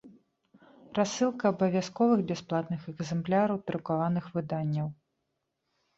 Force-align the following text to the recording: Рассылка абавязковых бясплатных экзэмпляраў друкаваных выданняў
Рассылка 0.99 1.45
абавязковых 1.53 2.19
бясплатных 2.31 2.81
экзэмпляраў 2.95 3.57
друкаваных 3.69 4.25
выданняў 4.39 4.87